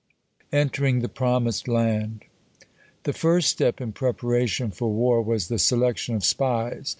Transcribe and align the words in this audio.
(9) 0.51 0.59
ENTERING 0.61 1.01
THE 1.01 1.09
PROMISED 1.09 1.67
LAND 1.67 2.25
The 3.03 3.13
first 3.13 3.49
step 3.49 3.79
in 3.79 3.91
preparation 3.91 4.71
for 4.71 4.89
war 4.91 5.21
was 5.21 5.47
the 5.47 5.59
selection 5.59 6.15
of 6.15 6.25
spies. 6.25 6.89